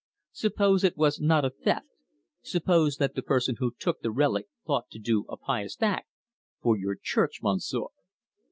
[0.31, 1.85] Suppose it was not a theft.
[2.41, 6.09] Suppose that the person who took the relic thought to do a pious act
[6.59, 7.83] for your Church, Monsieur?"